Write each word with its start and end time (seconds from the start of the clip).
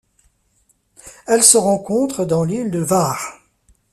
Elle 1.27 1.43
se 1.43 1.59
rencontre 1.59 2.25
dans 2.25 2.43
l'île 2.43 2.71
de 2.71 2.79
Hvar. 2.83 3.37